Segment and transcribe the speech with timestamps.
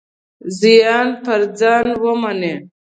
[0.59, 2.53] زیان پر ځان ومني.